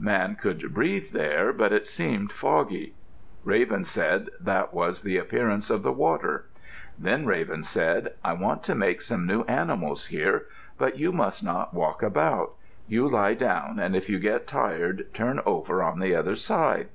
Man 0.00 0.36
could 0.36 0.72
breathe 0.72 1.10
there, 1.10 1.52
but 1.52 1.70
it 1.70 1.86
seemed 1.86 2.32
foggy. 2.32 2.94
Raven 3.44 3.84
said 3.84 4.30
that 4.40 4.72
was 4.72 5.02
the 5.02 5.18
appearance 5.18 5.68
of 5.68 5.82
the 5.82 5.92
water. 5.92 6.46
Then 6.98 7.26
Raven 7.26 7.62
said, 7.62 8.14
"I 8.24 8.32
want 8.32 8.62
to 8.62 8.74
make 8.74 9.02
some 9.02 9.26
new 9.26 9.42
animals 9.42 10.06
here; 10.06 10.46
but 10.78 10.98
you 10.98 11.12
must 11.12 11.44
not 11.44 11.74
walk 11.74 12.02
about. 12.02 12.54
You 12.88 13.06
lie 13.06 13.34
down 13.34 13.78
and 13.78 13.94
if 13.94 14.08
you 14.08 14.18
get 14.18 14.46
tired, 14.46 15.08
turn 15.12 15.42
over 15.44 15.82
on 15.82 16.00
the 16.00 16.14
other 16.16 16.36
side." 16.36 16.88